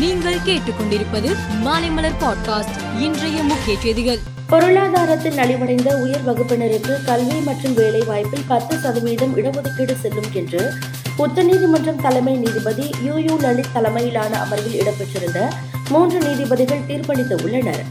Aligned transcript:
நீங்கள் 0.00 0.38
கேட்டுக்கொண்டிருப்பது 0.46 1.36
மாலைமலர் 1.64 2.16
பாட்காஸ்ட் 2.20 3.00
இன்றைய 3.00 3.42
முக்கிய 3.42 3.78
செய்திகள். 3.80 4.18
பொருளாதாரத்தில் 4.46 5.36
நலிவடைந்த 5.36 6.00
உயர் 6.02 6.24
வகுப்பினருக்கு 6.26 7.04
கல்வி 7.04 7.40
மற்றும் 7.40 7.74
வேலை 7.74 8.02
வாய்ப்பில் 8.06 8.44
பத்து 8.48 8.78
சதவீதம் 8.78 9.36
இடஒதுக்கீடு 9.36 10.00
செல்லும் 10.00 10.32
என்று 10.32 10.72
உச்சநீதிமன்றம் 11.16 12.00
தலைமை 12.00 12.34
நீதிபதி 12.34 12.90
யு 13.02 13.18
யு 13.18 13.36
லலித் 13.36 13.72
தலைமையிலான 13.72 14.38
அமர்வில் 14.38 14.80
இடம்பெற்றிருந்த 14.80 15.48
மூன்று 15.88 16.18
நீதிபதிகள் 16.18 16.86
தீர்ப்பளித்து 16.88 17.42
உள்ளனர். 17.42 17.84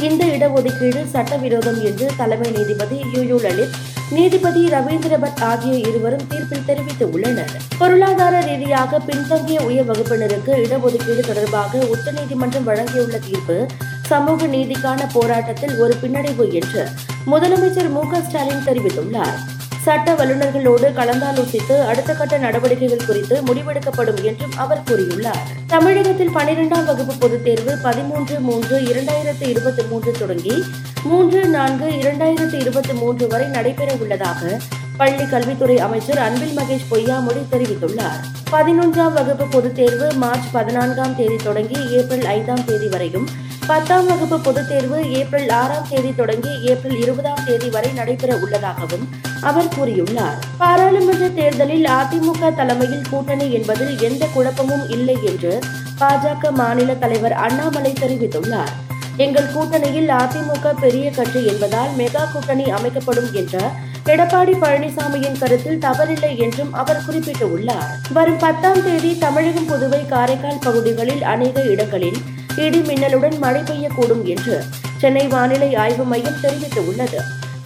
இந்த 0.00 0.24
இடஒதுக்கீடு 0.26 1.00
சட்டவிரோதம் 1.10 1.84
என்று 1.84 2.06
தலைமை 2.16 2.50
நீதிபதி 2.50 2.96
யு 3.14 3.22
யு 3.22 3.36
லலித் 3.36 3.76
நீதிபதி 4.12 4.68
ரவீந்திர 4.68 5.18
பட் 5.18 5.40
ஆகிய 5.42 5.74
இருவரும் 5.88 6.26
தீர்ப்பில் 6.28 6.64
தெரிவித்து 6.64 7.10
உள்ளனர் 7.10 7.52
பொருளாதார 7.78 8.40
ரீதியாக 8.40 8.98
பின்தங்கிய 8.98 9.60
உயர் 9.62 9.88
வகுப்பினருக்கு 9.90 10.52
இடஒதுக்கீடு 10.64 11.20
தொடர்பாக 11.20 11.78
உச்சநீதிமன்றம் 11.78 12.64
வழங்கியுள்ள 12.64 13.18
தீர்ப்பு 13.18 13.66
சமூக 14.02 14.46
நீதிக்கான 14.46 15.08
போராட்டத்தில் 15.12 15.78
ஒரு 15.78 15.94
பின்னடைவு 16.02 16.52
என்று 16.52 16.88
முதலமைச்சர் 17.26 17.88
மு 17.88 18.00
க 18.00 18.20
ஸ்டாலின் 18.20 18.66
தெரிவித்துள்ளார். 18.66 19.55
சட்ட 19.86 20.12
வல்லுநர்களோடு 20.12 20.86
கலந்தாலோசித்து 20.92 21.86
அடுத்த 21.86 22.14
கட்ட 22.14 22.38
நடவடிக்கைகள் 22.38 23.06
குறித்து 23.06 23.40
முடிவெடுக்கப்படும் 23.42 24.22
என்றும் 24.22 24.56
அவர் 24.56 24.82
கூறியுள்ளார். 24.86 25.42
தமிழகத்தில் 25.66 26.34
பனிரெண்டாம் 26.34 26.84
வகுப்பு 26.84 27.14
பொதுத் 27.18 27.44
தேர்வு 27.44 27.78
பதிமூன்று 27.82 28.40
மூன்று 28.40 28.80
இரண்டாயிரத்து 28.80 29.48
இருபத்தி 29.48 29.82
மூன்று 29.82 30.12
தொடங்கி 30.18 30.64
மூன்று 31.02 31.44
நான்கு 31.44 31.86
இரண்டாயிரத்து 31.86 32.60
இருபத்தி 32.60 32.92
மூன்று 32.92 33.26
வரை 33.26 33.46
நடைபெற 33.46 33.94
உள்ளதாக 34.00 34.60
பள்ளி 34.96 35.26
கல்வித்துறை 35.26 35.78
அமைச்சர் 35.78 36.18
அன்பில் 36.18 36.56
மகேஷ் 36.56 36.90
பொய்யாமொழி 36.90 37.42
தெரிவித்துள்ளார். 37.52 38.20
பதினொன்றாம் 38.52 39.12
வகுப்பு 39.12 39.46
பொதுத் 39.46 39.74
தேர்வு 39.74 40.12
மார்ச் 40.12 40.50
பதினான்காம் 40.52 41.16
தேதி 41.16 41.36
தொடங்கி 41.36 41.88
ஏப்ரல் 41.90 42.24
ஐந்தாம் 42.24 42.64
தேதி 42.64 42.88
வரையும் 42.88 43.28
பத்தாம் 43.66 44.06
வகுப்பு 44.06 44.40
பொதுத் 44.40 44.68
தேர்வு 44.68 45.12
ஏப்ரல் 45.12 45.48
ஆறாம் 45.48 45.86
தேதி 45.88 46.14
தொடங்கி 46.14 46.60
ஏப்ரல் 46.62 47.00
இருபதாம் 47.00 47.44
தேதி 47.46 47.68
வரை 47.68 47.92
நடைபெற 47.92 48.36
உள்ளதாகவும் 48.36 49.08
அவர் 49.40 49.64
கூறியுள்ளார். 49.64 50.36
பாராளுமன்ற 50.58 51.28
தேர்தலில் 51.28 51.84
அதிமுக 51.84 52.54
தலைமையில் 52.54 53.08
கூட்டணி 53.10 53.52
என்பதில் 53.52 53.98
எந்த 53.98 54.26
குழப்பமும் 54.26 54.88
இல்லை 54.88 55.18
என்று 55.24 55.58
பாஜக 56.00 56.50
மாநில 56.50 56.94
தலைவர் 56.94 57.32
அண்ணாமலை 57.32 57.92
தெரிவித்துள்ளார். 57.92 58.72
எங்கள் 59.16 59.52
கூட்டணியில் 59.52 60.08
அதிமுக 60.08 60.72
பெரிய 60.80 61.10
கட்சி 61.10 61.46
என்பதால் 61.46 61.88
மெகா 61.98 62.32
கூட்டணி 62.32 62.70
அமைக்கப்படும் 62.70 63.32
என்ற 63.32 63.70
எடப்பாடி 64.04 64.54
பழனிசாமியின் 64.62 65.38
கருத்தில் 65.38 65.78
தவறில்லை 65.78 66.38
என்றும் 66.38 66.72
அவர் 66.72 67.02
குறிப்பிட்டுள்ளார். 67.10 67.92
வரும் 68.12 68.38
பத்தாம் 68.38 68.84
தேதி 68.84 69.18
தமிழகம் 69.18 69.68
புதுவை 69.68 70.06
காரைக்கால் 70.06 70.62
பகுதிகளில் 70.62 71.22
அநேக 71.22 71.62
இடங்களில் 71.62 72.16
இடி 72.64 72.78
மின்னலுடன் 72.78 73.38
மழை 73.38 73.60
பெய்யக்கூடும் 73.60 74.22
என்று 74.24 74.64
சென்னை 74.98 75.26
வானிலை 75.26 75.74
ஆய்வு 75.74 76.04
மையம் 76.04 76.40
தெரிவித்துள்ளது. 76.42 77.18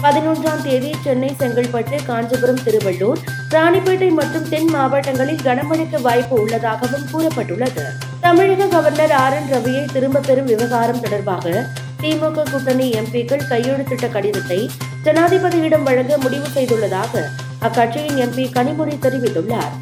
பதினொன்றாம் 0.03 0.63
தேதி 0.63 0.91
சென்னை 1.05 1.35
செங்கல்பட்டு 1.39 1.97
காஞ்சிபுரம் 2.07 2.63
திருவள்ளூர் 2.65 3.21
ராணிப்பேட்டை 3.51 4.11
மற்றும் 4.11 4.49
தென் 4.49 4.71
மாவட்டங்களில் 4.71 5.43
கனமழைக்கு 5.45 6.01
வாய்ப்பு 6.01 6.41
உள்ளதாகவும் 6.43 7.07
கூறப்பட்டுள்ளது. 7.13 7.85
தமிழக 8.21 8.67
கவர்னர் 8.67 9.13
ஆர் 9.13 9.35
என் 9.35 9.51
ரவியை 9.53 9.85
திரும்ப 9.93 10.21
பெறும் 10.21 10.45
விவகாரம் 10.45 11.01
தொடர்பாக 11.01 11.67
திமுக 12.01 12.51
கூட்டணி 12.51 12.91
எம்பிக்கள் 12.91 13.49
கையெழுத்திட்ட 13.51 14.11
கடிதத்தை 14.11 14.71
ஜனாதிபதியிடம் 15.05 15.83
வழங்க 15.83 16.19
முடிவு 16.19 16.47
செய்துள்ளதாக 16.55 17.23
அக்கட்சியின் 17.69 18.21
எம்பி 18.27 18.45
கனிமொழி 18.53 18.97
தெரிவித்துள்ளார். 19.03 19.73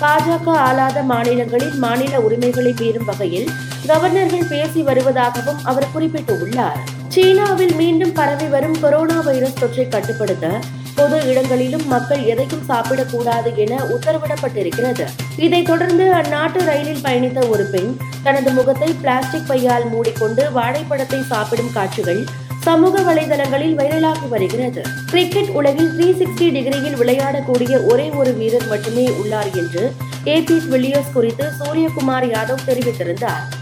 பாஜக 0.00 0.48
ஆளாத 0.50 1.02
மாநிலங்களில் 1.02 1.74
மாநில 1.74 2.20
உரிமைகளை 2.20 2.74
மீறும் 2.80 3.04
வகையில் 3.04 3.48
கவர்னர்கள் 3.86 4.48
பேசி 4.48 4.82
வருவதாகவும் 4.82 5.60
அவர் 5.64 5.86
குறிப்பிட்டுள்ளார். 5.94 6.80
சீனாவில் 7.08 7.74
மீண்டும் 7.74 8.12
பரவி 8.12 8.46
வரும் 8.46 8.80
கொரோனா 8.80 9.20
வைரஸ் 9.20 9.64
தொற்றை 9.64 9.88
கட்டுப்படுத்த 9.88 10.58
பொது 10.94 11.26
இடங்களிலும் 11.26 11.88
மக்கள் 11.88 12.22
எதையும் 12.22 12.62
சாப்பிடக்கூடாது 12.68 13.54
என 13.54 13.76
உத்தரவிடப்பட்டிருக்கிறது. 13.76 15.06
இதைத் 15.36 15.66
தொடர்ந்து 15.66 16.12
அந்நாட்டு 16.12 16.64
ரயிலில் 16.64 17.02
பயணித்த 17.02 17.48
ஒரு 17.48 17.64
பெண் 17.64 17.96
தனது 18.22 18.50
முகத்தை 18.50 18.92
பிளாஸ்டிக் 18.92 19.48
பையால் 19.48 19.88
மூடிக்கொண்டு 19.88 20.52
வாழைப்பழத்தை 20.52 21.22
சாப்பிடும் 21.22 21.72
காட்சிகள் 21.72 22.24
சமூக 22.60 23.00
வலைதளங்களில் 23.00 23.76
வைரலாகி 23.76 24.28
வருகிறது. 24.28 24.82
கிரிக்கெட் 25.06 25.48
உலகில் 25.48 25.92
த்ரீ 25.98 26.08
சிக்ஸ்டி 26.20 26.50
டிகிரியில் 26.50 26.98
விளையாடக்கூடிய 26.98 27.86
ஒரே 27.86 28.10
ஒரு 28.10 28.32
வீரர் 28.32 28.66
மட்டுமே 28.66 29.10
உள்ளார் 29.10 29.50
என்று 29.52 29.94
ஏபிஸ் 30.24 30.68
வில்லியர்ஸ் 30.70 31.12
குறித்து 31.12 31.50
சூரியகுமார் 31.60 32.26
யாதவ் 32.26 32.66
தெரிவித்திருந்தார். 32.66 33.55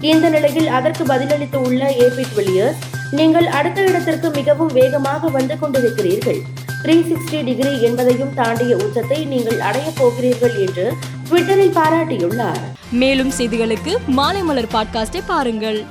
இந்த 0.00 0.28
நிலையில் 0.28 0.68
அதற்கு 0.68 1.04
பதிலளித்து 1.04 1.56
உள்ள 1.56 1.90
ஏபி 1.90 2.24
வில்லியர்ஸ் 2.36 2.82
நீங்கள் 3.10 3.46
அடுத்த 3.46 3.84
இடத்திற்கு 3.84 4.30
மிகவும் 4.30 4.72
வேகமாக 4.72 5.28
வந்து 5.28 5.56
கொண்டிருக்கிறீர்கள். 5.60 6.40
த்ரீ 6.82 6.96
சிக்ஸ்டி 7.10 7.44
டிகிரி 7.44 7.82
என்பதையும் 7.82 8.34
தாண்டிய 8.34 8.76
உச்சத்தை 8.76 9.24
நீங்கள் 9.24 9.60
அடையப் 9.60 9.94
போகிறீர்கள் 9.96 10.66
என்று 10.66 10.92
ட்விட்டரில் 11.28 11.76
பாராட்டியுள்ளார். 11.76 12.60
மேலும் 12.90 13.32
செய்திகளுக்கு 13.38 13.96
மாலை 14.06 14.42
மலர் 14.42 14.72
பாட்காஸ்டை 14.74 15.22
பாருங்கள். 15.26 15.86